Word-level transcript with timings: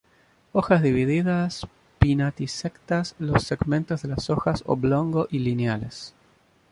Hojas 0.51 0.81
divididas, 0.81 1.67
pinnatisectas 1.99 3.13
los 3.19 3.43
segmentos 3.43 4.01
de 4.01 4.07
las 4.07 4.31
hojas 4.31 4.63
oblongo 4.65 5.27
y 5.29 5.37
lineales. 5.37 6.15